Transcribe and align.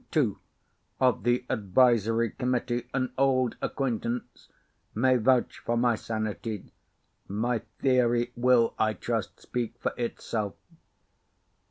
RRON 0.11 0.29
II 0.29 0.35
of 0.99 1.21
the 1.25 1.45
Advisory 1.47 2.31
Committee, 2.31 2.87
an 2.91 3.13
old 3.19 3.55
acquaintance, 3.61 4.49
may 4.95 5.15
vouch 5.17 5.59
for 5.59 5.77
my 5.77 5.93
sanity. 5.93 6.71
My 7.27 7.59
theory 7.81 8.31
will, 8.35 8.73
I 8.79 8.93
trust, 8.95 9.39
speak 9.39 9.75
for 9.77 9.93
itself. 9.97 10.55